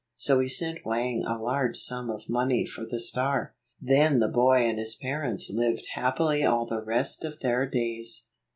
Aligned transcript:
So 0.17 0.39
he 0.39 0.47
sent 0.47 0.83
Wang 0.83 1.23
a 1.27 1.37
large 1.37 1.77
sum 1.77 2.09
of 2.09 2.27
money 2.27 2.65
for 2.65 2.87
the 2.87 2.99
star. 2.99 3.53
Then 3.79 4.17
the 4.17 4.27
boy 4.29 4.61
and 4.67 4.79
his 4.79 4.95
parents 4.95 5.51
lived 5.53 5.89
happily 5.93 6.43
all 6.43 6.65
the 6.65 6.81
rest 6.81 7.23
of 7.23 7.39
their 7.41 7.67
days. 7.69 8.23